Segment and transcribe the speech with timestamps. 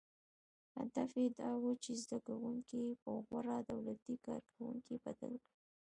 [0.75, 5.49] •هدف یې دا و، چې زدهکوونکي یې په غوره دولتي کارکوونکو بدل کړي.